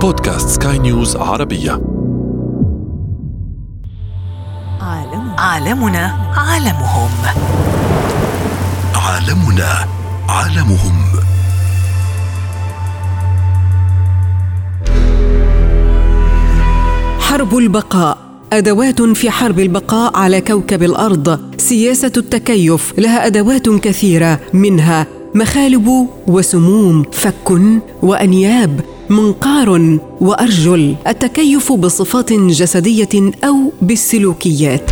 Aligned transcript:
بودكاست 0.00 0.48
سكاي 0.48 0.78
نيوز 0.78 1.16
عربية. 1.16 1.72
عالم 4.80 5.34
عالمنا. 5.38 6.32
عالمهم. 6.36 7.10
عالمنا. 8.94 9.88
عالمهم. 10.28 11.02
حرب 17.20 17.56
البقاء. 17.56 18.18
أدوات 18.52 19.02
في 19.02 19.30
حرب 19.30 19.58
البقاء 19.58 20.16
على 20.16 20.40
كوكب 20.40 20.82
الأرض. 20.82 21.40
سياسة 21.56 22.12
التكيف. 22.16 22.94
لها 22.98 23.26
أدوات 23.26 23.68
كثيرة. 23.68 24.40
منها 24.52 25.06
مخالب 25.34 26.08
وسموم 26.26 27.02
فك 27.12 27.52
وأنياب. 28.02 28.80
منقار 29.10 29.98
وأرجل 30.20 30.94
التكيف 31.06 31.72
بصفات 31.72 32.32
جسدية 32.32 33.32
أو 33.44 33.72
بالسلوكيات. 33.82 34.90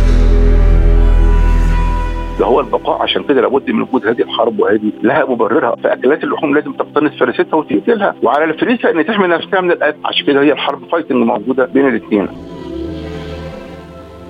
ده 2.39 2.45
هو 2.45 2.59
البقاء 2.59 3.01
عشان 3.01 3.23
كده 3.23 3.41
لابد 3.41 3.71
من 3.71 3.81
وجود 3.81 4.07
هذه 4.07 4.21
الحرب 4.21 4.59
وهذه 4.59 4.91
لها 5.03 5.25
مبررها. 5.25 5.75
فأكلات 5.83 6.23
اللحوم 6.23 6.55
لازم 6.55 6.71
تقتنص 6.73 7.11
فريستها 7.19 7.55
وتقتلها. 7.55 8.15
وعلى 8.23 8.43
الفريسة 8.43 8.89
إن 8.91 9.05
تحمي 9.05 9.27
نفسها 9.27 9.61
من 9.61 9.71
الاكل 9.71 9.97
عشان 10.05 10.25
كده 10.25 10.41
هي 10.41 10.51
الحرب 10.51 10.79
فايتنج 10.91 11.25
موجودة 11.25 11.65
بين 11.65 11.87
الاثنين. 11.87 12.27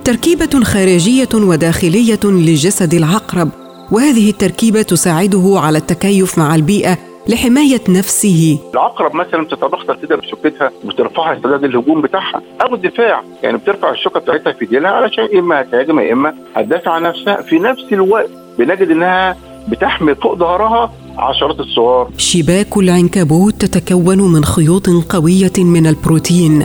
تركيبة 0.05 0.63
خارجية 0.63 1.29
وداخلية 1.33 2.19
لجسد 2.25 2.93
العقرب. 2.93 3.49
وهذه 3.91 4.29
التركيبة 4.29 4.81
تساعده 4.81 5.53
على 5.55 5.77
التكيف 5.77 6.37
مع 6.37 6.55
البيئة 6.55 7.08
لحماية 7.27 7.81
نفسه. 7.89 8.59
العقرب 8.73 9.15
مثلا 9.15 9.43
بتتبختر 9.43 9.95
كده 9.95 10.15
بشوكتها 10.15 10.71
وترفعها 10.85 11.37
استعداد 11.37 11.63
الهجوم 11.63 12.01
بتاعها 12.01 12.41
أو 12.61 12.75
الدفاع. 12.75 13.23
يعني 13.43 13.57
بترفع 13.57 13.91
الشوكة 13.91 14.19
بتاعتها 14.19 14.53
في 14.53 14.65
ديلها 14.65 14.91
علشان 14.91 15.37
إما 15.37 15.61
هتهاجم 15.61 15.99
يا 15.99 16.13
إما 16.13 16.33
هتدافع 16.55 16.91
عن 16.91 17.03
نفسها. 17.03 17.41
في 17.41 17.59
نفس 17.59 17.83
الوقت 17.91 18.29
بنجد 18.59 18.91
إنها 18.91 19.37
بتحمل 19.67 20.15
فوق 20.15 20.35
ظهرها 20.35 20.93
عشرات 21.17 21.59
الصغار 21.59 22.09
شباك 22.17 22.77
العنكبوت 22.77 23.65
تتكون 23.65 24.17
من 24.33 24.43
خيوط 24.45 24.89
قوية 25.09 25.51
من 25.57 25.87
البروتين. 25.87 26.61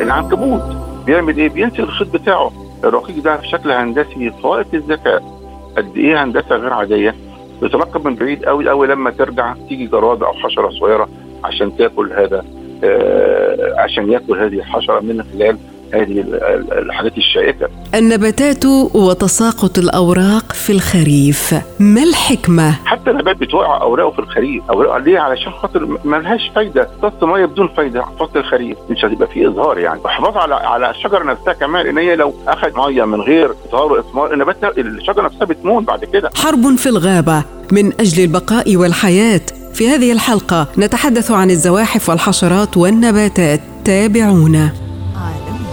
العنكبوت 0.00 0.62
بيعمل 1.06 1.36
إيه؟ 1.38 1.48
بينسي 1.48 1.82
الخيط 1.82 2.08
بتاعه. 2.08 2.52
الرقيق 2.84 3.22
ده 3.22 3.36
في 3.36 3.48
شكل 3.48 3.70
هندسي 3.70 4.32
فائق 4.42 4.66
الذكاء. 4.74 5.40
قد 5.76 5.96
إيه 5.96 6.24
هندسة 6.24 6.56
غير 6.56 6.72
عادية؟ 6.72 7.14
بتراقب 7.62 8.06
من 8.08 8.14
بعيد 8.14 8.44
قوي 8.44 8.68
قوي 8.68 8.86
لما 8.86 9.10
ترجع 9.10 9.54
تيجي 9.68 9.86
جراد 9.86 10.22
أو 10.22 10.32
حشرة 10.32 10.70
صغيرة 10.70 11.08
عشان 11.44 11.76
تاكل 11.76 12.12
هذا 12.12 12.44
آه 12.84 13.74
عشان 13.80 14.12
ياكل 14.12 14.38
هذه 14.40 14.58
الحشرة 14.58 15.00
من 15.00 15.22
خلال 15.22 15.58
هذه 15.94 16.24
الحاجات 16.72 17.18
الشائكة. 17.18 17.68
النباتات 17.94 18.64
وتساقط 18.94 19.78
الأوراق 19.78 20.52
في 20.52 20.72
الخريف، 20.72 21.54
ما 21.78 22.02
الحكمة؟ 22.02 22.70
حتى 22.84 23.10
النبات 23.10 23.36
بتوقع 23.36 23.82
أوراقه 23.82 24.10
في 24.10 24.18
الخريف، 24.18 24.62
أوراقه 24.70 24.98
ليه؟ 24.98 25.18
علشان 25.18 25.52
خاطر 25.52 25.98
ما 26.04 26.16
لهاش 26.16 26.50
فايدة، 26.54 26.88
تص 27.02 27.22
ميه 27.22 27.46
بدون 27.46 27.68
فايدة 27.76 28.04
فصل 28.20 28.38
الخريف، 28.38 28.78
مش 28.90 29.04
هتبقى 29.04 29.28
فيه 29.28 29.48
إظهار 29.48 29.78
يعني، 29.78 30.00
وحفاظ 30.04 30.36
على 30.36 30.54
على 30.54 30.90
الشجرة 30.90 31.24
نفسها 31.24 31.52
كمان 31.52 31.86
إن 31.86 31.98
هي 31.98 32.16
لو 32.16 32.34
اخذ 32.48 32.70
مية 32.76 33.04
من 33.04 33.20
غير 33.20 33.50
إظهار 33.68 33.92
وإثمار 33.92 34.34
النبات 34.34 34.56
الشجرة 34.78 35.22
نفسها 35.22 35.44
بتموت 35.44 35.84
بعد 35.84 36.04
كده. 36.04 36.30
حرب 36.34 36.76
في 36.76 36.88
الغابة 36.88 37.44
من 37.72 37.92
أجل 38.00 38.22
البقاء 38.22 38.76
والحياة. 38.76 39.40
في 39.74 39.88
هذه 39.88 40.12
الحلقة 40.12 40.66
نتحدث 40.78 41.30
عن 41.30 41.50
الزواحف 41.50 42.08
والحشرات 42.08 42.76
والنباتات، 42.76 43.60
تابعونا. 43.84 44.72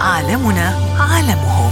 عالمنا 0.00 0.74
عالمهم. 1.00 1.70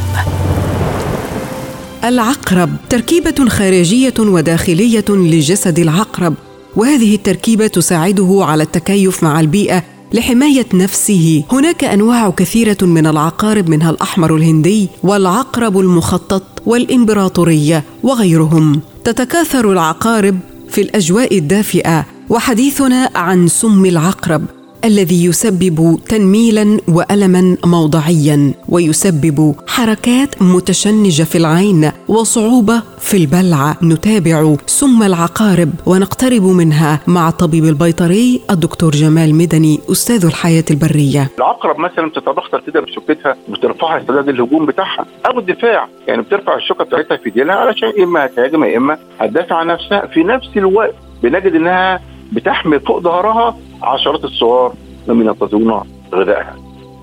العقرب 2.05 2.71
تركيبة 2.91 3.49
خارجية 3.49 4.15
وداخلية 4.19 5.05
لجسد 5.09 5.79
العقرب 5.79 6.35
وهذه 6.77 7.15
التركيبة 7.15 7.67
تساعده 7.67 8.39
على 8.41 8.63
التكيف 8.63 9.23
مع 9.23 9.41
البيئة 9.41 9.83
لحماية 10.13 10.67
نفسه. 10.75 11.45
هناك 11.53 11.85
أنواع 11.85 12.31
كثيرة 12.31 12.79
من 12.83 13.07
العقارب 13.07 13.69
منها 13.69 13.91
الأحمر 13.91 14.37
الهندي 14.37 14.89
والعقرب 15.03 15.79
المخطط 15.79 16.43
والإمبراطورية 16.67 17.85
وغيرهم. 18.03 18.81
تتكاثر 19.05 19.73
العقارب 19.73 20.39
في 20.69 20.81
الأجواء 20.81 21.39
الدافئة 21.39 22.07
وحديثنا 22.29 23.11
عن 23.15 23.49
سم 23.49 23.85
العقرب. 23.85 24.56
الذي 24.85 25.25
يسبب 25.25 25.99
تنميلا 26.09 26.81
والما 26.89 27.57
موضعيا 27.65 28.53
ويسبب 28.69 29.55
حركات 29.67 30.43
متشنجة 30.43 31.23
في 31.23 31.39
العين 31.39 31.91
وصعوبة 32.09 32.83
في 32.99 33.17
البلع. 33.17 33.77
نتابع 33.83 34.57
سم 34.67 35.03
العقارب 35.03 35.71
ونقترب 35.87 36.43
منها 36.43 37.01
مع 37.07 37.29
الطبيب 37.29 37.65
البيطري 37.65 38.41
الدكتور 38.51 38.91
جمال 38.91 39.35
مدني 39.35 39.81
أستاذ 39.93 40.25
الحياة 40.25 40.65
البرية. 40.71 41.31
العقرب 41.39 41.79
مثلا 41.79 42.09
بتتبختر 42.09 42.61
كده 42.67 42.81
بشوكتها 42.81 43.37
وترفعها 43.49 44.01
استعداد 44.01 44.29
الهجوم 44.29 44.67
بتاعها. 44.67 45.07
أو 45.27 45.39
الدفاع 45.39 45.89
يعني 46.09 46.23
بترفع 46.23 46.57
الشوكة 46.57 46.85
بتاعتها 46.85 47.17
في 47.17 47.31
ديلها 47.31 47.55
علشان 47.55 47.93
إما 48.03 48.27
هتهاجم 48.27 48.65
يا 48.65 48.77
إما 48.77 48.99
هتدافع 49.21 49.57
عن 49.57 49.67
نفسها. 49.67 50.07
في 50.07 50.23
نفس 50.23 50.49
الوقت 50.57 50.95
بنجد 51.23 51.55
إنها 51.55 52.01
بتحمل 52.33 52.81
فوق 52.81 53.01
ظهرها 53.01 53.59
عشرات 53.83 54.25
الصغار 54.25 54.75
لم 55.09 55.21
ينتظرون 55.23 55.81
غذائها. 56.15 56.57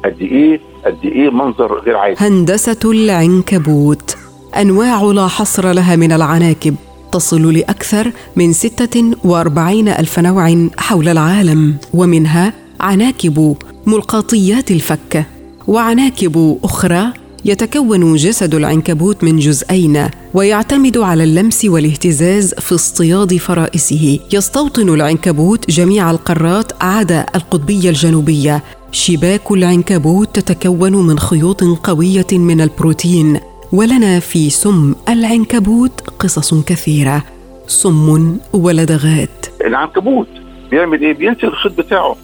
قد 0.05 0.21
إيه؟ 0.21 0.59
قد 0.85 0.97
إيه 1.05 1.29
منظر 1.29 1.79
غير 1.79 1.97
عادي. 1.97 2.15
هندسة 2.19 2.79
العنكبوت. 2.85 4.17
أنواع 4.61 5.01
لا 5.01 5.27
حصر 5.27 5.71
لها 5.71 5.95
من 5.95 6.11
العناكب. 6.11 6.75
تصل 7.11 7.53
لأكثر 7.53 8.11
من 8.35 8.53
46 8.53 9.87
ألف 9.87 10.19
نوع 10.19 10.67
حول 10.77 11.07
العالم 11.07 11.77
ومنها 11.93 12.53
عناكب 12.79 13.55
ملقاطيات 13.85 14.71
الفك 14.71 15.25
وعناكب 15.67 16.57
أخرى 16.63 17.13
يتكون 17.45 18.15
جسد 18.15 18.55
العنكبوت 18.55 19.23
من 19.23 19.39
جزئين 19.39 20.07
ويعتمد 20.33 20.97
على 20.97 21.23
اللمس 21.23 21.65
والاهتزاز 21.65 22.53
في 22.53 22.75
اصطياد 22.75 23.37
فرائسه. 23.37 24.19
يستوطن 24.33 24.89
العنكبوت 24.89 25.71
جميع 25.71 26.11
القارات 26.11 26.83
عدا 26.83 27.25
القطبية 27.35 27.89
الجنوبية. 27.89 28.63
شباك 28.91 29.51
العنكبوت 29.51 30.39
تتكون 30.39 31.07
من 31.07 31.19
خيوط 31.19 31.63
قوية 31.63 32.27
من 32.31 32.61
البروتين. 32.61 33.39
ولنا 33.71 34.19
في 34.19 34.49
سم 34.49 34.95
العنكبوت 35.09 36.01
قصص 36.19 36.53
كثيرة. 36.53 37.23
سم 37.67 38.37
ولدغات 38.53 39.45
العنكبوت 39.65 40.27
بيعمل 40.71 41.01
إيه؟ 41.01 41.13
بينسي 41.13 41.47
الخيط 41.47 41.77
بتاعه. 41.77 42.15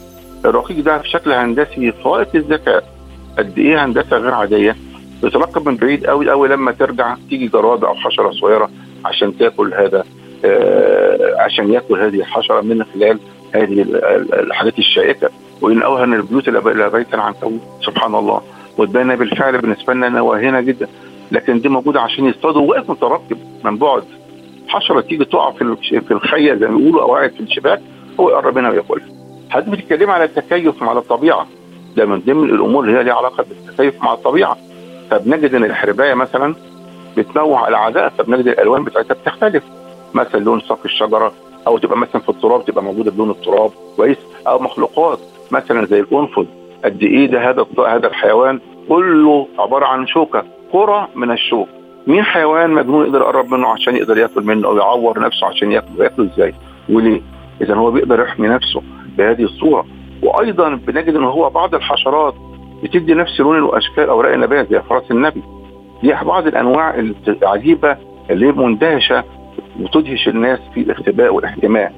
الرقيق 0.45 0.83
ده 0.83 1.01
في 1.01 1.09
شكل 1.09 1.31
هندسي 1.31 1.91
فائق 2.03 2.35
الذكاء. 2.35 2.83
قد 3.37 3.57
إيه 3.57 3.85
هندسة 3.85 4.17
غير 4.17 4.33
عادية؟ 4.33 4.75
بتراقب 5.23 5.69
من 5.69 5.75
بعيد 5.75 6.05
قوي 6.05 6.29
قوي 6.29 6.47
لما 6.47 6.71
ترجع 6.71 7.15
تيجي 7.29 7.47
جراد 7.47 7.83
أو 7.83 7.95
حشرة 7.95 8.31
صغيرة 8.31 8.69
عشان 9.05 9.37
تاكل 9.37 9.73
هذا 9.73 10.03
آه 10.45 11.35
عشان 11.39 11.73
ياكل 11.73 11.99
هذه 11.99 12.15
الحشرة 12.19 12.61
من 12.61 12.83
خلال 12.83 13.19
هذه 13.55 13.81
الحاجات 14.33 14.79
الشائكة. 14.79 15.29
وإن 15.61 15.81
أوهن 15.81 16.13
البيوت 16.13 16.47
إلى 16.47 16.89
بيت 16.89 17.13
العنكبوت 17.13 17.61
سبحان 17.85 18.15
الله. 18.15 18.41
وتبان 18.77 19.15
بالفعل 19.15 19.57
بالنسبة 19.57 19.93
لنا 19.93 20.07
انها 20.07 20.21
واهنة 20.21 20.61
جدا. 20.61 20.87
لكن 21.31 21.61
دي 21.61 21.69
موجودة 21.69 22.01
عشان 22.01 22.25
يصطادوا. 22.25 22.61
واقف 22.61 22.89
مترقب 22.89 23.37
من 23.63 23.77
بعد. 23.77 24.03
حشرة 24.67 25.01
تيجي 25.01 25.25
تقع 25.25 25.51
في 25.51 25.75
في 26.01 26.11
الخية 26.11 26.53
زي 26.53 26.67
ما 26.67 26.77
بيقولوا 26.77 27.01
أو 27.01 27.15
قاعد 27.15 27.31
في 27.31 27.39
الشباك 27.39 27.81
هو 28.19 28.29
يقرب 28.29 28.57
منها 28.57 28.69
وياكلها. 28.69 29.07
حضرتك 29.49 29.69
بتتكلمي 29.69 30.11
على 30.11 30.23
التكيف 30.23 30.83
مع 30.83 30.91
الطبيعة. 30.91 31.47
ده 31.97 32.05
من 32.05 32.19
ضمن 32.19 32.49
الأمور 32.49 32.83
اللي 32.83 32.97
هي 32.97 33.03
ليها 33.03 33.13
علاقة 33.13 33.45
بالتكيف 33.49 34.03
مع 34.03 34.13
الطبيعة. 34.13 34.57
فبنجد 35.09 35.55
إن 35.55 35.63
الحرباية 35.63 36.13
مثلا 36.13 36.55
بتنوع 37.17 37.67
الاعداء 37.67 38.09
فبنجد 38.09 38.47
الألوان 38.47 38.83
بتاعتها 38.83 39.13
بتختلف. 39.13 39.63
مثلا 40.13 40.39
لون 40.39 40.61
ساق 40.61 40.79
الشجرة 40.85 41.33
أو 41.67 41.77
تبقى 41.77 41.97
مثلا 41.97 42.21
في 42.21 42.29
التراب 42.29 42.65
تبقى 42.65 42.83
موجودة 42.83 43.11
بلون 43.11 43.29
التراب 43.29 43.71
كويس 43.97 44.17
أو 44.47 44.59
مخلوقات. 44.59 45.19
مثلا 45.51 45.85
زي 45.85 45.99
الانفذ 45.99 46.45
قد 46.85 47.03
إيه 47.03 47.25
ده 47.27 47.49
هذا 47.49 47.65
هذا 47.87 48.07
الحيوان 48.07 48.59
كله 48.89 49.47
عبارة 49.59 49.85
عن 49.85 50.07
شوكة 50.07 50.43
كره 50.71 51.09
من 51.15 51.31
الشوك. 51.31 51.67
مين 52.07 52.23
حيوان 52.23 52.69
مجنون 52.69 53.05
يقدر 53.05 53.21
يقرب 53.21 53.53
منه 53.53 53.67
عشان 53.67 53.95
يقدر 53.95 54.17
ياكل 54.17 54.43
منه 54.43 54.67
أو 54.67 54.77
يعور 54.77 55.19
نفسه 55.19 55.47
عشان 55.47 55.71
ياكل 55.71 55.87
ياكل 55.99 56.29
إزاي؟ 56.33 56.53
وليه؟ 56.89 57.21
اذا 57.61 57.75
هو 57.75 57.91
بيقدر 57.91 58.21
يحمي 58.21 58.47
نفسه 58.47 58.81
بهذه 59.17 59.43
الصورة. 59.43 59.85
وأيضا 60.23 60.69
بنجد 60.69 61.15
إن 61.15 61.23
هو 61.23 61.49
بعض 61.49 61.75
الحشرات 61.75 62.33
بتدي 62.83 63.13
نفس 63.13 63.39
لون 63.39 63.61
واشكال 63.61 64.09
اوراق 64.09 64.33
النبات 64.33 64.69
زي 64.71 64.81
فرس 64.89 65.11
النبي. 65.11 65.43
دي 66.03 66.13
بعض 66.25 66.47
الأنواع 66.47 66.99
العجيبة 67.27 67.97
اللي 68.29 68.51
مندهشة 68.51 69.23
وتدهش 69.79 70.27
الناس 70.27 70.59
في 70.73 70.79
الاختباء 70.79 71.33
والاحتماء 71.33 71.93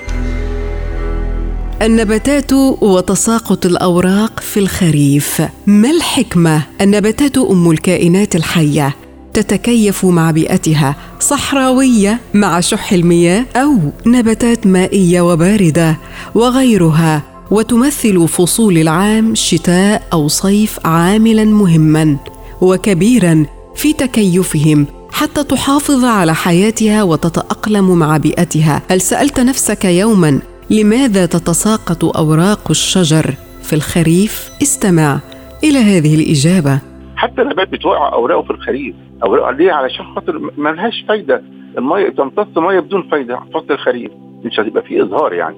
النباتات 1.82 2.54
وتساقط 2.82 3.66
الأوراق 3.66 4.40
في 4.40 4.60
الخريف. 4.60 5.42
ما 5.68 5.90
الحكمة؟ 5.90 6.62
النباتات 6.82 7.38
أم 7.38 7.72
الكائنات 7.72 8.36
الحية. 8.36 8.96
تتكيف 9.34 10.06
مع 10.06 10.32
بيئتها 10.32 10.96
صحراوية 11.20 12.20
مع 12.34 12.60
شح 12.60 12.94
المياه 12.94 13.46
أو 13.56 13.74
نباتات 14.06 14.68
مائية 14.68 15.22
وباردة 15.22 15.98
وغيرها. 16.36 17.31
وتمثل 17.52 18.28
فصول 18.28 18.78
العام 18.78 19.36
شتاء 19.36 20.02
أو 20.14 20.28
صيف 20.28 20.80
عاملا 20.86 21.46
مهما 21.46 22.18
وكبيرا 22.62 23.46
في 23.76 23.94
تكيفهم 23.94 24.88
حتى 25.12 25.44
تحافظ 25.44 26.06
على 26.06 26.34
حياتها 26.34 27.04
وتتأقلم 27.04 28.00
مع 28.00 28.18
بيئتها. 28.18 28.82
هل 28.92 29.02
سألت 29.02 29.40
نفسك 29.40 29.86
يوما 29.86 30.40
لماذا 30.70 31.26
تتساقط 31.26 32.18
أوراق 32.18 32.70
الشجر؟ 32.70 33.34
في 33.64 33.74
الخريف 33.74 34.50
استمع 34.62 35.20
إلى 35.64 35.78
هذه 35.78 36.16
الإجابة. 36.16 36.80
حتى 37.16 37.42
النبات 37.42 37.70
بتوقع 37.70 38.14
أوراقه 38.14 38.44
في 38.44 38.52
الخريف. 38.52 38.96
اوراقه 39.24 39.52
ليه؟ 39.52 39.72
علشان 39.72 40.06
خاطر 40.16 40.52
ما 40.58 40.70
لهاش 40.70 41.06
فايدة. 41.08 41.44
الميه 41.78 42.10
تمتص 42.10 42.58
مية 42.58 42.80
بدون 42.80 43.02
فايدة 43.12 43.36
في 43.36 43.52
فصل 43.54 43.66
الخريف. 43.74 44.12
مش 44.44 44.60
هتبقى 44.60 44.84
فيه 44.84 45.04
اظهار 45.04 45.34
يعني. 45.34 45.56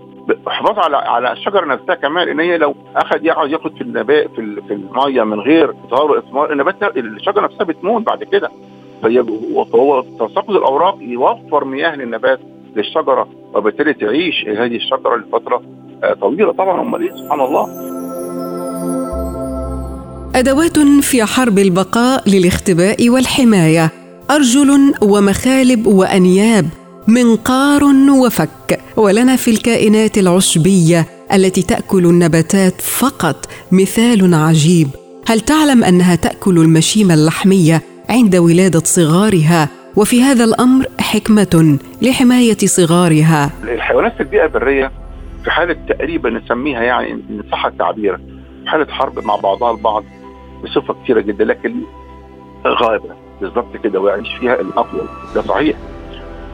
حفاظ 0.47 0.79
على 0.79 0.97
على 0.97 1.31
الشجره 1.31 1.65
نفسها 1.65 1.95
كمان 1.95 2.27
إن 2.29 2.39
هي 2.39 2.57
لو 2.57 2.75
اخذ 2.95 3.25
يقعد 3.25 3.49
ياخد 3.51 3.75
في 3.75 3.81
النبات 3.81 4.29
في, 4.35 4.61
في 4.67 4.73
المية 4.73 5.23
من 5.23 5.39
غير 5.39 5.69
اظهار 5.69 6.11
وإثمار 6.11 6.51
النبات 6.51 6.75
الشجرة 6.97 7.41
نفسها 7.41 7.63
بتموت 7.63 8.01
بعد 8.05 8.23
كده. 8.23 8.49
فهي 9.03 9.23
فهو 9.73 10.01
تساقط 10.01 10.49
الأوراق 10.49 10.97
يوفر 11.01 11.65
مياه 11.65 11.95
للنبات 11.95 12.39
للشجرة 12.75 13.27
وبالتالي 13.53 13.93
تعيش 13.93 14.45
هذه 14.47 14.75
الشجرة 14.75 15.15
لفترة 15.15 15.61
آه، 16.03 16.13
طويلة. 16.13 16.51
طبعا 16.51 16.81
امال 16.81 17.01
إيه 17.01 17.15
سبحان 17.15 17.41
الله. 17.41 17.67
أدوات 20.35 20.79
في 20.79 21.23
حرب 21.23 21.59
البقاء 21.59 22.29
للاختباء 22.29 23.09
والحماية. 23.09 24.02
أرجل 24.31 24.93
ومخالب 25.01 25.87
وأنياب 25.87 26.65
منقار 27.07 27.83
وفك. 28.23 28.79
ولنا 28.97 29.35
في 29.35 29.51
الكائنات 29.51 30.17
العشبية 30.17 31.05
التي 31.33 31.61
تأكل 31.61 32.05
النباتات 32.05 32.81
فقط 32.81 33.45
مثال 33.71 34.33
عجيب. 34.33 34.87
هل 35.27 35.39
تعلم 35.39 35.83
أنها 35.83 36.15
تأكل 36.15 36.57
المشيم 36.57 37.11
اللحمية 37.11 37.81
عند 38.09 38.35
ولادة 38.35 38.81
صغارها؟ 38.83 39.69
وفي 39.95 40.21
هذا 40.21 40.43
الأمر 40.43 40.85
حكمة 40.99 41.77
لحماية 42.01 42.57
صغارها. 42.57 43.49
الحيوانات 43.63 44.13
في 44.13 44.19
البيئة 44.23 44.45
البرية 44.45 44.91
في 45.43 45.51
حالة 45.51 45.77
تقريبا 45.89 46.29
نسميها 46.29 46.83
يعني 46.83 47.11
ان 47.11 47.43
صح 47.51 47.65
التعبير 47.65 48.19
حالة 48.65 48.85
حرب 48.85 49.25
مع 49.25 49.35
بعضها 49.35 49.71
البعض 49.71 50.03
بصفة 50.63 50.95
كثيرة 51.03 51.21
جدا 51.21 51.45
لكن 51.45 51.73
غائبة. 52.67 53.15
بالضبط 53.41 53.77
كده 53.83 53.99
ويعيش 53.99 54.33
فيها 54.35 54.53
الأقوى. 54.61 55.01
ده 55.35 55.41
صحيح. 55.41 55.77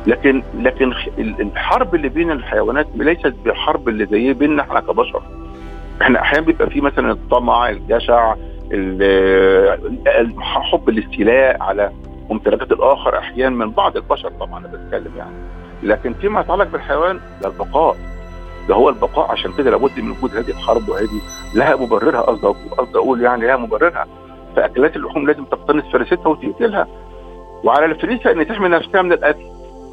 لكن 0.07 0.43
لكن 0.59 0.93
الحرب 1.19 1.95
اللي 1.95 2.09
بين 2.09 2.31
الحيوانات 2.31 2.87
ليست 2.95 3.33
بالحرب 3.45 3.89
اللي 3.89 4.05
زي 4.05 4.33
بيننا 4.33 4.61
إحنا 4.61 4.79
كبشر. 4.79 5.21
إحنا 6.01 6.21
أحيانا 6.21 6.45
بيبقى 6.45 6.69
في 6.69 6.81
مثلا 6.81 7.11
الطمع 7.11 7.69
الجشع 7.69 8.35
حب 10.39 10.89
الاستيلاء 10.89 11.63
على 11.63 11.91
ممتلكات 12.29 12.71
الآخر 12.71 13.17
أحيانا 13.17 13.55
من 13.65 13.71
بعض 13.71 13.97
البشر 13.97 14.29
طبعا 14.39 14.59
أنا 14.59 14.67
بتكلم 14.67 15.11
يعني. 15.17 15.35
لكن 15.83 16.13
فيما 16.13 16.41
يتعلق 16.41 16.67
بالحيوان 16.71 17.19
ده 17.41 17.49
البقاء. 17.49 17.95
ده 18.69 18.75
هو 18.75 18.89
البقاء. 18.89 19.31
عشان 19.31 19.51
كده 19.57 19.71
لابد 19.71 19.99
من 19.99 20.11
وجود 20.11 20.35
هذه 20.35 20.49
الحرب 20.49 20.89
وهذه 20.89 21.21
لها 21.55 21.75
مبررها 21.75 22.21
قصدي 22.21 22.47
قصدي 22.77 22.97
أقول 22.97 23.21
يعني 23.21 23.45
لها 23.47 23.57
مبررها. 23.57 24.05
فأكلات 24.55 24.95
اللحوم 24.95 25.27
لازم 25.27 25.43
تقتنص 25.45 25.83
فريستها 25.83 26.27
وتقتلها. 26.27 26.87
وعلى 27.63 27.85
الفريسة 27.85 28.31
إن 28.31 28.47
تحمي 28.47 28.69
نفسها 28.69 29.01
من 29.01 29.13
القتل. 29.13 29.45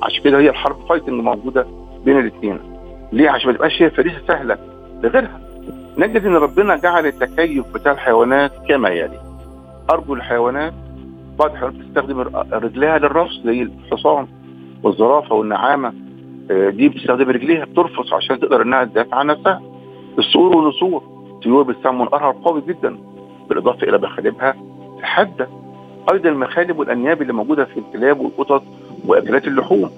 عشان 0.02 0.22
كده 0.22 0.38
هي 0.38 0.50
الحرب 0.50 0.76
فايتنج 0.88 1.22
موجودة 1.22 1.66
بين 2.04 2.18
الاثنين 2.18 2.58
ليه؟ 3.12 3.30
عشان 3.30 3.50
ما 3.50 3.56
تبقاش 3.56 3.82
هي 3.82 3.90
فريسة 3.90 4.18
سهلة 4.28 4.58
لغيرها. 5.02 5.40
نجد 5.98 6.24
إن 6.26 6.36
ربنا 6.36 6.76
جعل 6.76 7.06
التكيف 7.06 7.74
بتاع 7.74 7.92
الحيوانات 7.92 8.52
كما 8.68 8.88
يلي. 8.88 9.20
ارجل 9.90 10.12
الحيوانات 10.12 10.72
بعض 11.38 11.50
الحيوانات 11.50 11.82
تستخدم 11.82 12.20
رجليها 12.52 12.98
للرفس 12.98 13.40
زي 13.44 13.62
الحصان 13.62 14.26
والزرافة 14.82 15.34
والنعامة. 15.34 15.92
آه، 16.50 16.70
دي 16.70 16.88
بتستخدم 16.88 17.30
رجليها 17.30 17.64
بترفص 17.64 18.12
عشان 18.12 18.40
تقدر 18.40 18.62
إنها 18.62 18.84
تدافع 18.84 19.16
عن 19.16 19.26
نفسها. 19.26 19.62
الصقور 20.18 20.56
والنسور 20.56 21.02
طيور 21.44 21.62
بتستعمل 21.62 21.98
منقارها 21.98 22.32
قوي 22.44 22.62
جدا. 22.68 22.96
بالإضافة 23.48 23.88
إلى 23.88 23.98
مخالبها 23.98 24.54
حاده 25.02 25.48
أيضا 26.12 26.28
المخالب 26.28 26.78
والأنياب 26.78 27.22
اللي 27.22 27.32
موجودة 27.32 27.64
في 27.64 27.80
الكلاب 27.80 28.20
والقطط 28.20 28.62
وأكلات 29.06 29.46
اللحوم. 29.46 29.90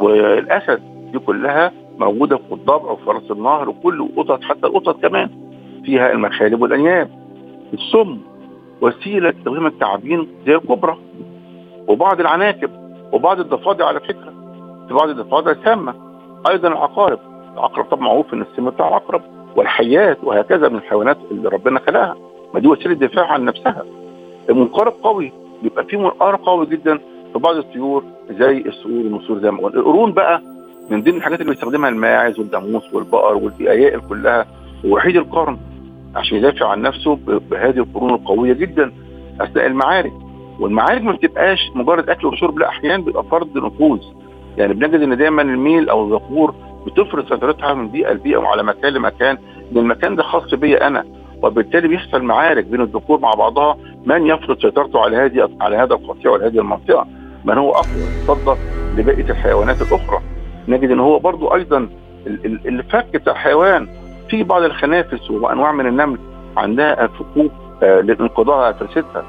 والأسد 0.00 0.82
دي 1.12 1.18
كلها 1.18 1.72
موجودة 1.98 2.36
في 2.36 2.52
الضبع 2.52 2.90
وفي 2.90 3.10
رأس 3.10 3.30
النهر 3.30 3.68
وكل 3.68 4.02
القطط 4.02 4.42
حتى 4.42 4.66
القطط 4.66 5.02
كمان 5.02 5.30
فيها 5.84 6.12
المخالب 6.12 6.62
والأنياب. 6.62 7.08
السم 7.72 8.18
وسيلة 8.80 9.30
تستخدم 9.30 9.66
التعابين 9.66 10.28
زي 10.46 10.54
الكبرى 10.54 10.96
وبعض 11.88 12.20
العناكب 12.20 12.70
وبعض 13.12 13.40
الضفادع 13.40 13.86
على 13.86 14.00
فكرة. 14.00 14.32
في 14.88 14.94
بعض 14.94 15.08
الضفادع 15.08 15.54
سامه 15.64 15.94
أيضا 16.48 16.68
العقارب. 16.68 17.18
العقرب 17.54 17.84
طبعا 17.84 18.02
معروف 18.02 18.34
إن 18.34 18.42
السم 18.42 18.70
بتاع 18.70 18.88
العقرب 18.88 19.22
والحيات 19.56 20.18
وهكذا 20.24 20.68
من 20.68 20.76
الحيوانات 20.76 21.16
اللي 21.30 21.48
ربنا 21.48 21.80
خلقها. 21.80 22.16
ما 22.54 22.60
دي 22.60 22.68
وسيلة 22.68 22.94
دفاع 22.94 23.32
عن 23.32 23.44
نفسها. 23.44 23.82
المنقرض 24.50 24.92
قوي 24.92 25.32
بيبقى 25.62 25.84
فيه 25.84 25.98
منقار 25.98 26.36
قوي 26.36 26.66
جدا 26.66 26.98
في 27.32 27.38
بعض 27.38 27.56
الطيور 27.56 28.04
زي 28.30 28.58
الصقور 28.66 28.92
والنسور 28.92 29.38
زي 29.38 29.50
ما 29.50 29.58
قلنا. 29.62 29.80
القرون 29.80 30.12
بقى 30.12 30.42
من 30.90 31.02
ضمن 31.02 31.14
الحاجات 31.16 31.40
اللي 31.40 31.52
بيستخدمها 31.52 31.88
الماعز 31.88 32.38
والجاموس 32.38 32.94
والبقر 32.94 33.34
والبيايائل 33.36 34.00
كلها 34.00 34.46
ووحيد 34.84 35.16
القرن 35.16 35.58
عشان 36.16 36.38
يدافع 36.38 36.68
عن 36.68 36.82
نفسه 36.82 37.18
بهذه 37.26 37.78
القرون 37.78 38.10
القوية 38.14 38.52
جدا 38.52 38.92
أثناء 39.40 39.66
المعارك. 39.66 40.12
والمعارك 40.60 41.02
ما 41.02 41.12
بتبقاش 41.12 41.58
مجرد 41.74 42.10
أكل 42.10 42.26
وشرب 42.26 42.58
لا 42.58 42.68
أحيانا 42.68 43.02
بيبقى 43.04 43.24
فرض 43.24 43.58
نفوذ. 43.58 44.00
يعني 44.58 44.74
بنجد 44.74 45.00
إن 45.02 45.16
دايما 45.16 45.42
الميل 45.42 45.88
أو 45.88 46.04
الذكور 46.06 46.54
بتفرض 46.86 47.28
سيطرتها 47.28 47.74
من 47.74 47.88
بيئة 47.88 48.12
لبيئة 48.12 48.36
وعلى 48.36 48.62
مكان 48.62 48.92
لمكان. 48.92 49.38
ان 49.72 49.78
المكان 49.78 50.16
ده 50.16 50.22
خاص 50.22 50.54
بيا 50.54 50.86
أنا. 50.86 51.04
وبالتالي 51.42 51.88
بيحصل 51.88 52.22
معارك 52.22 52.64
بين 52.64 52.80
الذكور 52.80 53.20
مع 53.20 53.30
بعضها 53.34 53.76
من 54.06 54.26
يفرض 54.26 54.58
سيطرته 54.60 55.00
على 55.00 55.16
هذه 55.16 55.48
على 55.60 55.76
هذا 55.76 55.94
القطيع 55.94 56.30
وعلى 56.30 56.46
هذه 56.46 56.58
المنطقة. 56.58 57.06
من 57.44 57.58
هو 57.58 57.70
أقوى؟ 57.70 58.02
يتصدى 58.22 58.60
لبقية 58.96 59.30
الحيوانات 59.30 59.82
الأخرى. 59.82 60.20
نجد 60.68 60.90
إن 60.90 61.00
هو 61.00 61.18
برضو 61.18 61.54
أيضا 61.54 61.88
الفك 62.66 63.16
بتاع 63.16 63.32
الحيوان 63.32 63.88
في 64.28 64.42
بعض 64.42 64.62
الخنافس 64.62 65.30
وأنواع 65.30 65.72
من 65.72 65.86
النمل 65.86 66.18
عندها 66.56 67.06
فكوك 67.06 67.52
آه 67.82 68.00
للانقضاء 68.00 68.56
على 68.58 68.74
فرستها 68.74 69.24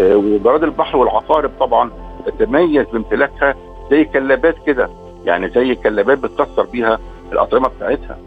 آه 0.00 0.16
وجراد 0.16 0.62
البحر 0.62 0.96
والعقارب 0.96 1.50
طبعا 1.60 1.90
تتميز 2.26 2.86
بامتلاكها 2.92 3.54
زي 3.90 4.04
كلابات 4.04 4.54
كده 4.66 4.88
يعني 5.24 5.48
زي 5.50 5.74
كلابات 5.74 6.18
بتكسر 6.18 6.62
بيها 6.62 6.98
الأطعمة 7.32 7.68
بتاعتها. 7.68 8.18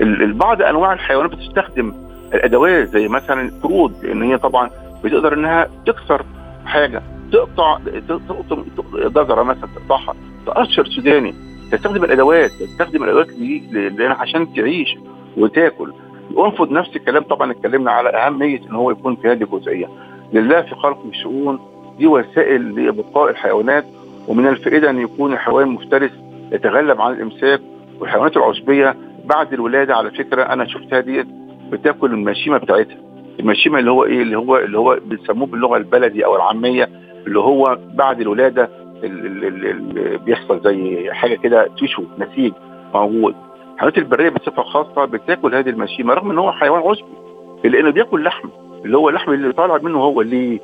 البعض 0.00 0.62
أنواع 0.62 0.92
الحيوانات 0.92 1.30
بتستخدم 1.34 1.94
الادوات 2.34 2.88
زي 2.88 3.08
مثلا 3.08 3.42
القرود 3.42 3.92
لأن 4.04 4.22
هي 4.22 4.38
طبعا 4.38 4.70
بتقدر 5.04 5.34
إنها 5.34 5.68
تكسر 5.86 6.24
حاجة 6.66 7.02
تقطع 7.32 7.78
تقطم 8.08 8.64
جزرة 8.94 9.42
مثلا 9.42 9.68
تقطعها 9.76 10.14
تقشر 10.46 10.84
سوداني. 10.86 11.34
تستخدم 11.72 12.04
الادوات 12.04 12.50
تستخدم 12.50 13.04
الادوات 13.04 13.26
دي 13.28 13.62
عشان 14.00 14.54
تعيش 14.54 14.96
وتاكل. 15.36 15.92
وانفض 16.34 16.70
نفس 16.70 16.96
الكلام 16.96 17.22
طبعا 17.22 17.50
اتكلمنا 17.52 17.90
على 17.90 18.08
أهمية 18.08 18.60
إن 18.70 18.74
هو 18.74 18.90
يكون 18.90 19.16
في 19.16 19.28
هذه 19.28 19.42
الجزئية. 19.42 19.86
لله 20.32 20.62
في 20.62 20.74
خلق 20.74 21.04
الشؤون 21.06 21.58
دي 21.98 22.06
وسائل 22.06 22.62
لبقاء 22.88 23.30
الحيوانات 23.30 23.84
ومن 24.28 24.46
الفائدة 24.46 24.90
أن 24.90 24.98
يكون 24.98 25.32
الحيوان 25.32 25.68
مفترس 25.68 26.10
يتغلب 26.52 27.00
عن 27.00 27.12
الإمساك 27.12 27.60
والحيوانات 28.00 28.36
العشبيه 28.36 28.96
بعد 29.24 29.52
الولادة 29.52 29.96
على 29.96 30.10
فكرة 30.10 30.42
أنا 30.42 30.66
شفتها 30.66 31.00
ديت 31.00 31.26
بتاكل 31.70 32.10
المشيمة 32.10 32.58
بتاعتها. 32.58 32.96
المشيمة 33.40 33.78
اللي 33.78 33.90
هو 33.90 34.04
إيه؟ 34.04 34.22
اللي 34.22 34.38
هو 34.38 34.56
اللي 34.56 34.78
هو 34.78 34.98
بيسموه 35.06 35.46
باللغة 35.46 35.76
البلدي 35.76 36.24
أو 36.24 36.36
العامية 36.36 36.88
اللي 37.26 37.38
هو 37.38 37.78
بعد 37.94 38.20
الولادة 38.20 38.68
اللي 39.04 40.18
بيحصل 40.18 40.60
زي 40.64 41.08
حاجة 41.12 41.34
كده 41.34 41.68
tissue 41.78 42.02
نسيج 42.18 42.52
موجود. 42.94 43.34
الحيوانات 43.74 43.98
البرية 43.98 44.28
بصفة 44.30 44.62
خاصة 44.62 45.04
بتاكل 45.04 45.54
هذه 45.54 45.68
المشيمة 45.70 46.14
رغم 46.14 46.30
إن 46.30 46.38
هو 46.38 46.52
حيوان 46.52 46.82
عشبي 46.90 47.68
لأنه 47.68 47.90
بياكل 47.90 48.24
لحم. 48.24 48.48
اللي 48.84 48.96
هو 48.96 49.08
اللحم 49.08 49.32
اللي 49.32 49.52
طالع 49.52 49.78
منه 49.82 49.98
هو 49.98 50.22
ليه؟ 50.22 50.58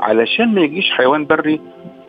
علشان 0.00 0.54
ما 0.54 0.60
يجيش 0.60 0.90
حيوان 0.90 1.26
بري 1.26 1.60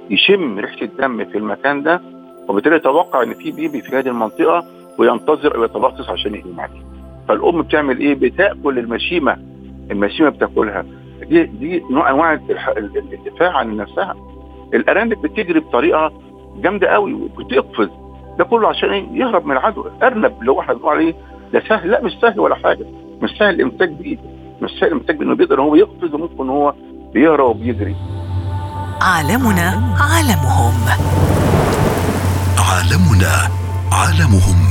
يشم 0.09 0.59
ريحة 0.59 0.81
الدم 0.81 1.25
في 1.25 1.37
المكان 1.37 1.83
ده 1.83 2.01
وبالتالي 2.47 2.75
يتوقع 2.75 3.23
إن 3.23 3.33
في 3.33 3.51
baby 3.51 3.81
في 3.81 3.97
هذه 3.97 4.07
المنطقة 4.07 4.65
وينتظر 4.99 5.55
أو 5.55 5.63
يتبصص 5.63 6.09
عشان 6.09 6.35
يقوم 6.35 6.59
عليه 6.59 6.85
فالأم 7.27 7.61
بتعمل 7.61 7.99
إيه؟ 7.99 8.15
بتأكل 8.15 8.79
المشيمة. 8.79 9.37
المشيمة 9.91 10.29
بتأكلها. 10.29 10.85
دي 11.29 11.43
دي 11.43 11.83
نوع 11.91 12.09
انواع 12.09 12.33
الدفاع 12.33 13.57
عن 13.57 13.77
نفسها. 13.77 14.15
الأرانب 14.73 15.21
بتجري 15.21 15.59
بطريقة 15.59 16.11
جامدة 16.57 16.87
قوي 16.87 17.13
وبتقفز. 17.13 17.89
ده 18.37 18.43
كله 18.43 18.67
عشان 18.67 18.89
إيه؟ 18.89 19.05
يهرب 19.11 19.45
من 19.45 19.51
العدو. 19.51 19.87
الارنب 19.87 20.33
اللي 20.39 20.51
هو 20.51 20.59
إحنا 20.59 20.73
بنقول 20.73 20.91
عليه 20.91 21.13
ده 21.53 21.63
سهل. 21.69 21.91
لا 21.91 22.03
مش 22.03 22.11
سهل 22.21 22.39
ولا 22.39 22.55
حاجة. 22.55 22.85
مش 23.21 23.29
سهل 23.39 23.55
الامساك 23.55 23.89
بيه 23.89 24.17
مش 24.61 24.71
سهل 24.71 24.87
الامساك 24.87 25.15
بإنه 25.15 25.35
بيقدر. 25.35 25.61
هو 25.61 25.75
يقفز 25.75 26.13
وممكن 26.13 26.49
هو 26.49 26.73
بيهرب 27.13 27.45
وبيجري 27.49 27.95
عالمنا 29.01 29.95
عالمهم. 29.99 30.73
عالمنا 33.15 33.49
عالمهم. 33.91 34.65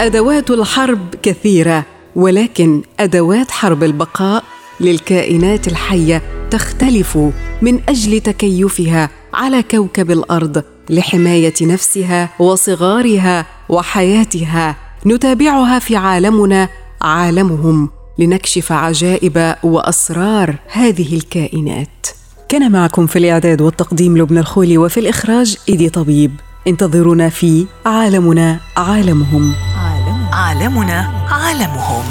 أدوات 0.00 0.50
الحرب 0.50 1.14
كثيرة 1.22 1.84
ولكن 2.16 2.82
أدوات 3.00 3.50
حرب 3.50 3.82
البقاء 3.84 4.44
للكائنات 4.80 5.68
الحية 5.68 6.22
تختلف 6.50 7.18
من 7.62 7.80
أجل 7.88 8.20
تكيفها 8.20 9.10
على 9.34 9.62
كوكب 9.62 10.10
الأرض 10.10 10.62
لحماية 10.90 11.54
نفسها 11.62 12.30
وصغارها 12.38 13.46
وحياتها. 13.68 14.76
نتابعها 15.06 15.78
في 15.78 15.96
عالمنا 15.96 16.68
عالمهم 17.02 17.90
لنكشف 18.18 18.72
عجائب 18.72 19.54
وأسرار 19.62 20.56
هذه 20.72 21.14
الكائنات. 21.16 22.06
كان 22.54 22.72
معكم 22.72 23.06
في 23.06 23.18
الإعداد 23.18 23.62
والتقديم 23.62 24.18
لبنى 24.18 24.40
الخولي 24.40 24.78
وفي 24.78 25.00
الإخراج 25.00 25.56
إيدي 25.68 25.88
طبيب. 25.88 26.40
انتظرونا 26.66 27.28
في 27.28 27.66
عالمنا 27.86 28.60
عالمهم. 28.76 29.54
عالم 29.76 30.26
عالمنا 30.32 31.10
عالمهم. 31.30 32.04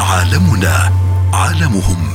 عالمنا 0.00 0.92
عالمهم. 1.32 2.06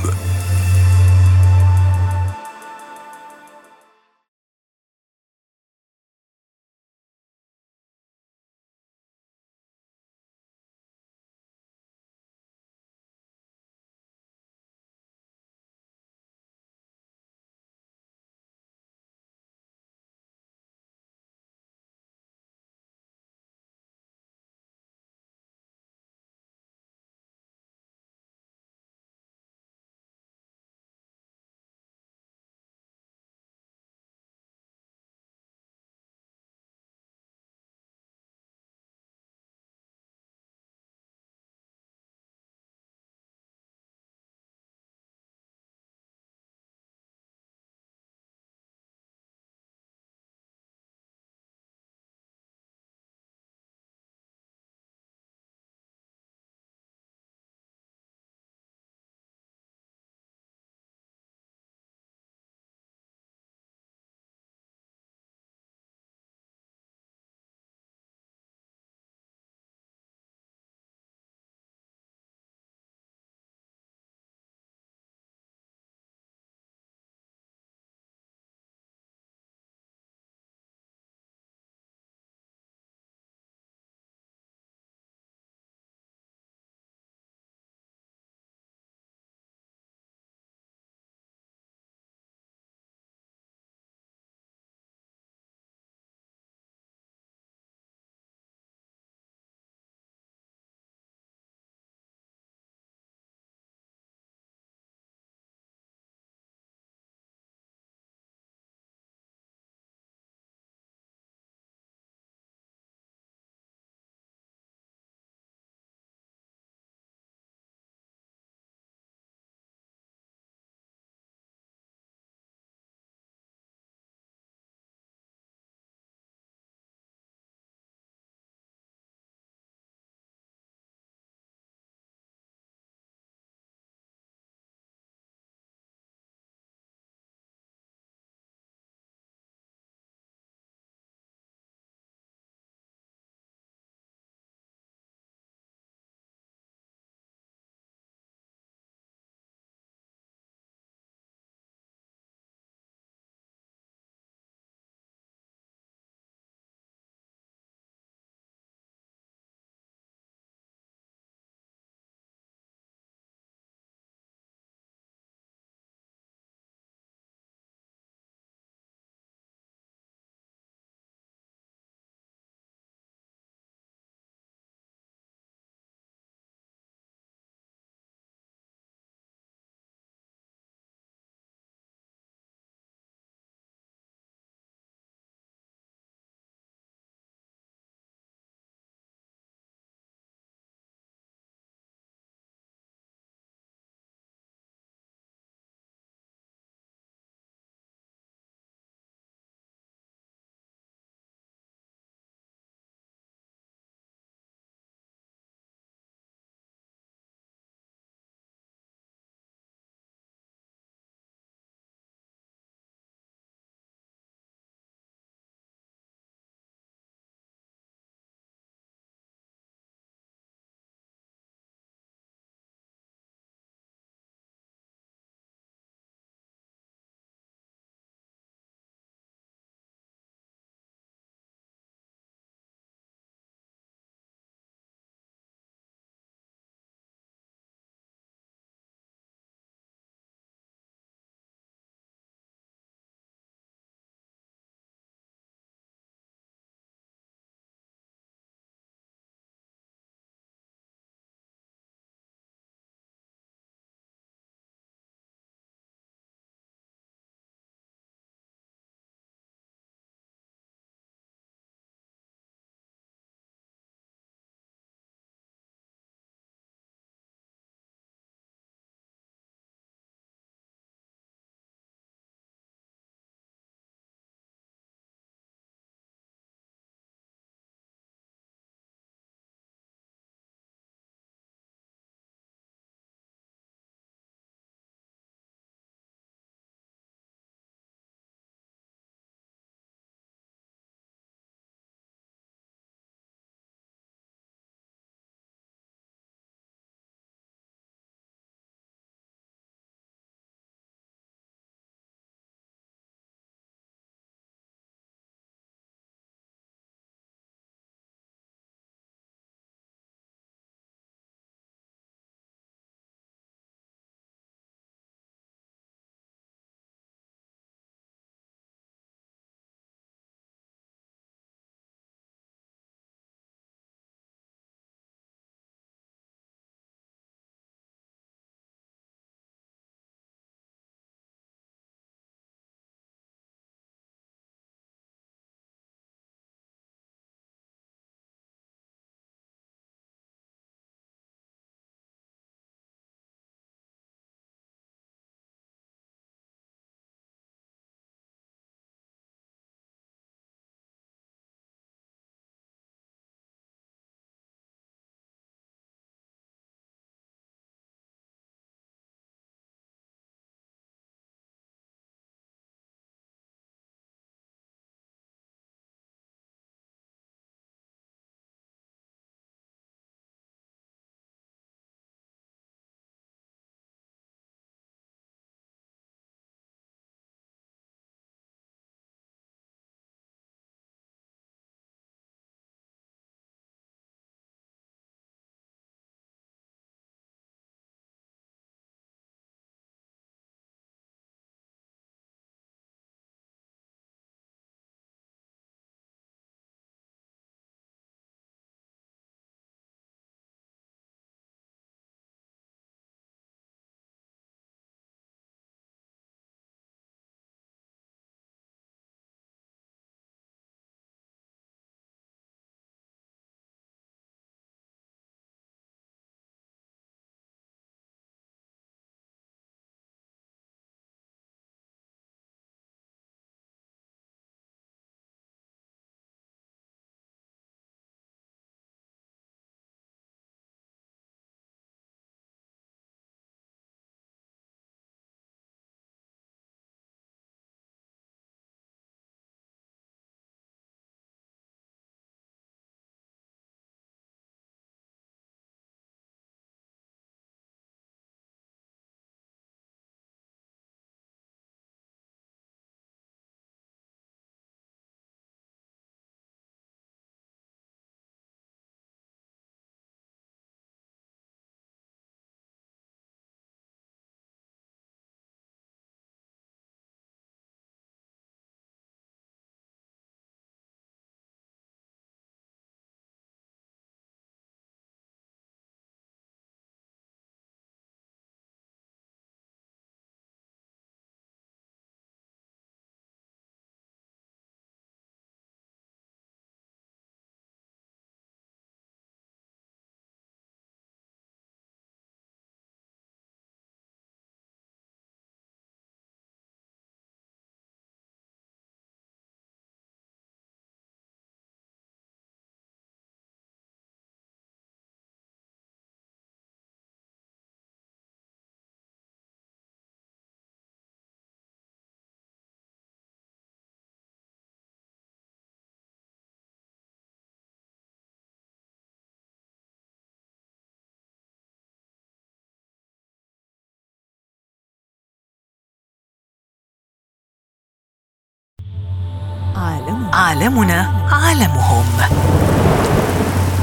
عالمنا 530.32 531.28
عالمهم. 531.32 532.04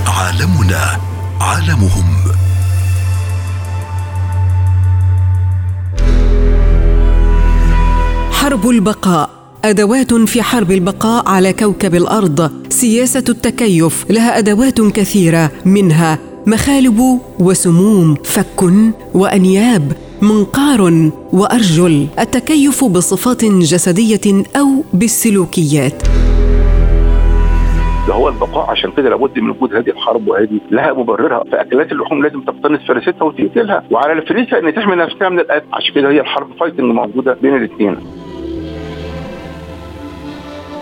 عالمنا 0.08 0.98
عالمهم. 1.42 2.06
حرب 8.32 8.70
البقاء. 8.70 9.30
أدوات 9.66 10.14
في 10.14 10.42
حرب 10.42 10.72
البقاء 10.72 11.30
على 11.30 11.54
كوكب 11.54 11.96
الأرض. 11.96 12.52
سياسة 12.70 13.24
التكيف. 13.30 14.06
لها 14.10 14.38
أدوات 14.38 14.82
كثيرة. 14.82 15.52
منها 15.66 16.20
مخالب 16.48 17.20
وسموم 17.40 18.16
فك 18.24 18.64
وأنياب 19.14 19.92
منقار 20.22 21.12
وأرجل. 21.34 22.08
التكيف 22.20 22.84
بصفات 22.84 23.46
جسدية 23.46 24.44
أو 24.56 24.84
بالسلوكيات. 24.94 26.27
ده 28.08 28.14
هو 28.14 28.30
البقاء 28.30 28.70
عشان 28.70 28.92
كده 28.92 29.10
لابد 29.10 29.40
من 29.40 29.50
وجود 29.50 29.76
هذه 29.76 29.90
الحرب 29.90 30.28
وهذه 30.28 30.60
لها 30.72 30.94
مبررها. 30.94 31.44
فأكلات 31.52 31.92
اللحوم 31.92 32.24
لازم 32.24 32.42
تقتنص 32.42 32.80
فريستها 32.88 33.24
وتقتلها. 33.24 33.84
وعلى 33.92 34.14
الفريسه 34.14 34.60
أن 34.60 34.74
تحمي 34.76 34.96
نفسها 34.96 35.30
من 35.30 35.40
القتل 35.40 35.66
عشان 35.74 35.94
كده 35.96 36.10
هي 36.10 36.20
الحرب 36.22 36.48
فايتنج 36.60 36.94
موجودة 36.94 37.38
بين 37.42 37.56
الاثنين. 37.56 37.98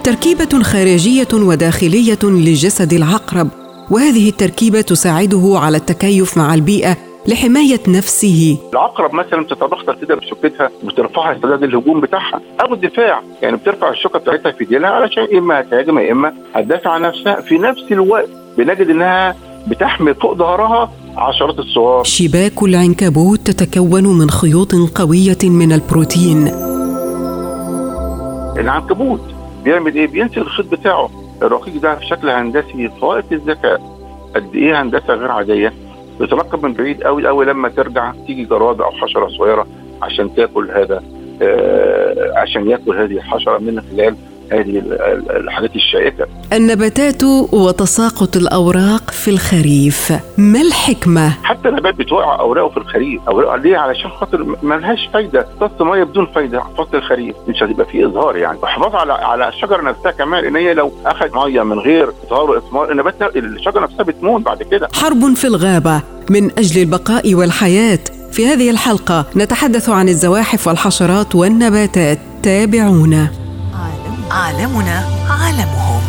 تركيبة 0.03 0.63
خارجية 0.63 1.27
وداخلية 1.33 2.23
لجسد 2.23 2.93
العقرب. 2.93 3.47
وهذه 3.91 4.29
التركيبة 4.29 4.81
تساعده 4.81 5.53
على 5.55 5.77
التكيف 5.77 6.37
مع 6.37 6.53
البيئة 6.53 6.97
لحماية 7.27 7.79
نفسه. 7.87 8.57
العقرب 8.73 9.13
مثلا 9.13 9.43
بتتبختر 9.43 9.95
كده 10.01 10.15
بشوكتها 10.15 10.69
وترفعها 10.83 11.35
استعداد 11.35 11.63
الهجوم 11.63 12.01
بتاعها. 12.01 12.41
أو 12.61 12.73
الدفاع 12.73 13.21
يعني 13.41 13.57
بترفع 13.57 13.89
الشوكة 13.89 14.19
بتاعتها 14.19 14.51
في 14.51 14.65
ديلها 14.65 14.89
علشان 14.89 15.27
إما 15.37 15.59
هتهاجم 15.59 15.99
يا 15.99 16.11
إما 16.11 16.33
هتدافع 16.55 16.89
عن 16.89 17.01
نفسها 17.01 17.41
في 17.41 17.57
نفس 17.57 17.83
الوقت 17.91 18.29
بنجد 18.57 18.89
إنها 18.89 19.35
بتحمي 19.67 20.13
فوق 20.13 20.33
ظهرها 20.33 20.91
عشرات 21.17 21.59
الصور 21.59 22.03
شباك 22.03 22.63
العنكبوت 22.63 23.39
تتكون 23.51 24.03
من 24.03 24.29
خيوط 24.29 24.75
قوية 24.95 25.37
من 25.43 25.71
البروتين. 25.71 26.47
العنكبوت 28.57 29.21
بيعمل 29.63 29.95
إيه؟ 29.95 30.07
بينسي 30.07 30.39
الخيط 30.39 30.65
بتاعه. 30.71 31.09
الرقيق 31.41 31.81
ده 31.81 31.95
في 31.95 32.05
شكل 32.05 32.29
هندسي 32.29 32.89
فائق 33.01 33.25
الذكاء. 33.31 33.81
قد 34.35 34.55
إيه 34.55 34.81
هندسة 34.81 35.13
غير 35.13 35.31
عادية؟ 35.31 35.73
بتراقب 36.19 36.65
من 36.65 36.73
بعيد 36.73 37.03
قوي 37.03 37.27
قوي 37.27 37.45
لما 37.45 37.69
ترجع 37.69 38.11
تيجي 38.27 38.43
جراد 38.45 38.81
أو 38.81 38.91
حشرة 38.91 39.27
صغيرة 39.27 39.67
عشان 40.01 40.35
تاكل 40.35 40.71
هذا 40.71 41.03
آه 41.41 42.31
عشان 42.37 42.69
ياكل 42.69 42.97
هذه 42.97 43.11
الحشرة 43.17 43.57
من 43.57 43.81
خلال 43.81 44.15
هذه 44.51 44.83
الحاجات 45.29 45.75
الشائكة. 45.75 46.25
النباتات 46.53 47.23
وتساقط 47.51 48.35
الأوراق 48.37 49.11
في 49.11 49.27
الخريف. 49.27 50.13
ما 50.37 50.61
الحكمة؟ 50.61 51.29
حتى 51.43 51.69
النبات 51.69 51.95
بتوقع 51.95 52.39
أوراقه 52.39 52.69
في 52.69 52.77
الخريف. 52.77 53.21
أوراقه 53.27 53.55
ليه 53.55 53.77
علشان 53.77 54.09
خاطر 54.09 54.57
ما 54.63 54.75
لهاش 54.75 55.09
فايدة. 55.13 55.47
تص 55.61 55.81
مية 55.81 56.03
بدون 56.03 56.25
فايدة 56.35 56.63
فصل 56.77 56.97
الخريف. 56.97 57.35
مش 57.47 57.63
هتبقى 57.63 57.85
فيه 57.85 58.05
إظهار 58.05 58.37
يعني. 58.37 58.57
وحفاظ 58.63 58.95
على 58.95 59.13
على 59.13 59.47
الشجرة 59.49 59.81
نفسها 59.81 60.11
كمان 60.11 60.45
إن 60.45 60.55
هي 60.55 60.73
لو 60.73 60.91
أخذ 61.05 61.29
مية 61.35 61.63
من 61.63 61.79
غير 61.79 62.09
إظهار 62.27 62.51
وإثمار 62.51 62.91
النبات 62.91 63.15
الشجرة 63.35 63.79
نفسها 63.79 64.03
بتموت 64.03 64.41
بعد 64.41 64.63
كده. 64.63 64.87
حرب 64.93 65.33
في 65.33 65.47
الغابة. 65.47 66.01
من 66.29 66.51
أجل 66.57 66.81
البقاء 66.81 67.33
والحياة. 67.33 67.99
في 68.31 68.47
هذه 68.47 68.69
الحلقة 68.69 69.25
نتحدث 69.35 69.89
عن 69.89 70.09
الزواحف 70.09 70.67
والحشرات 70.67 71.35
والنباتات. 71.35 72.19
تابعونا. 72.43 73.44
عالمنا 74.35 75.05
عالمهم. 75.29 76.01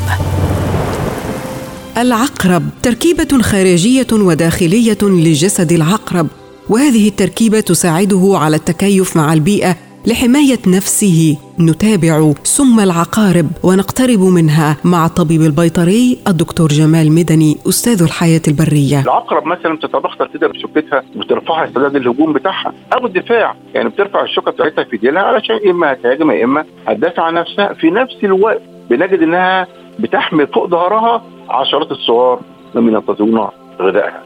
العقرب 1.98 2.62
تركيبة 2.82 3.42
خارجية 3.42 4.06
وداخلية 4.12 4.98
لجسد 5.02 5.72
العقرب 5.72 6.26
وهذه 6.68 7.08
التركيبة 7.08 7.60
تساعده 7.60 8.32
على 8.34 8.56
التكيف 8.56 9.16
مع 9.16 9.32
البيئة 9.32 9.76
لحماية 10.06 10.58
نفسه 10.66 11.36
نتابع 11.60 12.32
سم 12.44 12.80
العقارب 12.80 13.46
ونقترب 13.62 14.20
منها 14.20 14.76
مع 14.84 15.06
الطبيب 15.06 15.42
البيطري 15.42 16.18
الدكتور 16.28 16.68
جمال 16.68 17.12
مدني 17.12 17.56
أستاذ 17.68 18.02
الحياة 18.02 18.40
البرية. 18.48 19.00
العقرب 19.00 19.46
مثلا 19.46 19.76
بتتبختر 19.76 20.30
كده 20.34 20.48
بشوكتها 20.48 21.02
وترفعها 21.16 21.68
استعداد 21.68 21.96
الهجوم 21.96 22.32
بتاعها 22.32 22.72
أو 22.92 23.06
الدفاع 23.06 23.54
يعني 23.74 23.88
بترفع 23.88 24.22
الشوكة 24.22 24.50
بتاعتها 24.50 24.84
في 24.84 24.96
ديلها 24.96 25.22
علشان 25.22 25.58
إما 25.70 25.92
هتهاجم 25.92 26.30
يا 26.30 26.44
إما 26.44 26.64
هتدافع 26.86 27.22
عن 27.22 27.34
نفسها 27.34 27.72
في 27.74 27.90
نفس 27.90 28.16
الوقت 28.24 28.60
بنجد 28.90 29.22
إنها 29.22 29.66
بتحمي 29.98 30.46
فوق 30.46 30.66
ظهرها 30.70 31.22
عشرات 31.48 31.90
الصور 31.90 32.40
لم 32.74 32.88
ينتظرون 32.88 33.48
غذائها. 33.80 34.22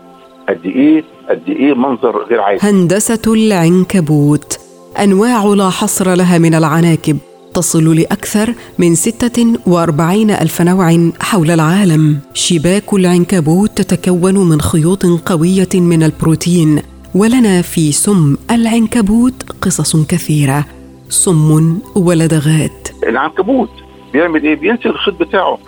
قد 0.49 0.67
إيه 0.67 1.05
قد 1.31 1.43
إيه 1.49 1.75
منظر 1.75 2.25
غير 2.25 2.41
عادي. 2.41 2.59
هندسة 2.63 3.33
العنكبوت 3.35 4.60
أنواع 4.99 5.45
لا 5.45 5.71
حصر 5.71 6.15
لها 6.15 6.39
من 6.39 6.55
العناكب 6.55 7.19
تصل 7.55 7.97
لأكثر 8.01 8.55
من 8.79 8.95
46 8.95 10.31
ألف 10.31 10.63
نوع 10.63 11.11
حول 11.21 11.51
العالم. 11.51 12.19
شباك 12.35 12.95
العنكبوت 12.95 13.81
تتكون 13.81 14.35
من 14.49 14.61
خيوط 14.61 15.07
قوية 15.07 15.69
من 15.75 16.03
البروتين 16.03 16.83
ولنا 17.15 17.63
في 17.63 17.93
سم 17.93 18.37
العنكبوت 18.51 19.43
قصص 19.63 19.97
كثيرة. 20.07 20.65
سم 21.09 21.79
ولدغات. 21.95 22.89
العنكبوت 23.09 23.71
بيعمل 24.13 24.45
إيه؟ 24.45 24.57
بينسي 24.57 24.89
الخيط 24.89 25.15
بتاعه. 25.15 25.59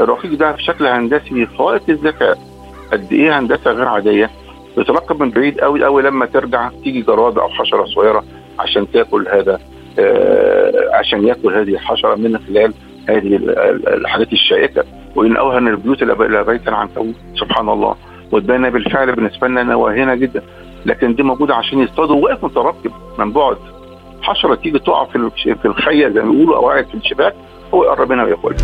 الرقيق 0.00 0.34
ده 0.38 0.52
في 0.56 0.62
شكل 0.62 0.86
هندسي 0.86 1.46
فائق 1.58 1.82
الذكاء 1.88 2.38
قد 2.92 3.12
إيه 3.12 3.38
هندسة 3.38 3.70
غير 3.70 3.88
عادية؟ 3.88 4.30
بتراقب 4.78 5.22
من 5.22 5.30
بعيد 5.30 5.60
قوي 5.60 5.84
قوي 5.84 6.02
لما 6.02 6.26
ترجع 6.26 6.70
تيجي 6.84 7.02
جراد 7.02 7.38
أو 7.38 7.48
حشرة 7.48 7.84
صغيرة. 7.94 8.24
عشان 8.58 8.90
تاكل 8.90 9.28
هذا 9.28 9.60
آه 9.98 10.72
عشان 10.92 11.26
ياكل 11.26 11.54
هذه 11.54 11.74
الحشرة 11.74 12.14
من 12.14 12.38
خلال 12.38 12.74
هذه 13.08 13.36
الحاجات 13.86 14.32
الشائكة. 14.32 14.84
وإن 15.16 15.36
أوهن 15.36 15.68
البيوت 15.68 16.02
إلى 16.02 16.44
بيت 16.44 16.68
العنكبوت 16.68 17.14
سبحان 17.40 17.68
الله. 17.68 17.96
وتبان 18.32 18.70
بالفعل 18.70 19.12
بالنسبة 19.12 19.48
لنا 19.48 19.74
واهنه 19.74 20.14
جدا. 20.14 20.42
لكن 20.86 21.14
دي 21.14 21.22
موجودة 21.22 21.54
عشان 21.54 21.78
يصطادوا. 21.78 22.16
واقف 22.16 22.44
مترقب 22.44 22.90
من 23.18 23.32
بعد. 23.32 23.56
حشرة 24.22 24.54
تيجي 24.54 24.78
تقع 24.78 25.04
في 25.04 25.64
الخية 25.64 26.08
زي 26.08 26.20
ما 26.20 26.30
بيقولوا 26.30 26.56
أو 26.56 26.66
وقعت 26.66 26.88
في 26.88 26.94
الشباك. 26.94 27.34
هو 27.74 27.84
يقرب 27.84 28.12
منها 28.12 28.24
وياكلها. 28.24 28.58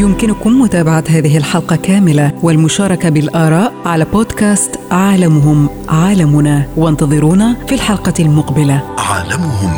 يمكنكم 0.00 0.60
متابعة 0.60 1.04
هذه 1.08 1.36
الحلقة 1.36 1.76
كاملة 1.76 2.32
والمشاركة 2.42 3.08
بالآراء 3.08 3.72
على 3.84 4.04
بودكاست 4.04 4.80
عالمهم 4.90 5.68
عالمنا. 5.88 6.66
وانتظرونا 6.76 7.56
في 7.66 7.74
الحلقة 7.74 8.14
المقبلة. 8.20 8.82
عالمهم 8.98 9.72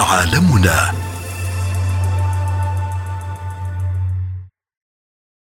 عالمنا. 0.00 1.03